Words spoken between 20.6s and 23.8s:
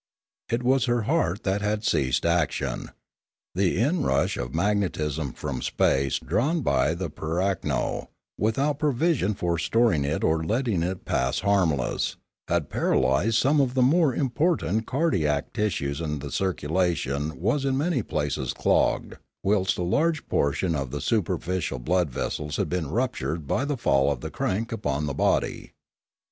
of the superficial blood vessels had been ruptured by the